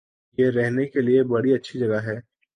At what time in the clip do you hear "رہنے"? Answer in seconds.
0.49-0.85